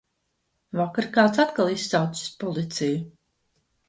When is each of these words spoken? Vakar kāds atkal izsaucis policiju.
Vakar 0.77 1.07
kāds 1.17 1.41
atkal 1.43 1.69
izsaucis 1.73 2.31
policiju. 2.45 2.97